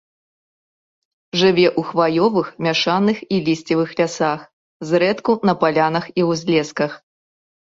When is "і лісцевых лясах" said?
3.37-4.39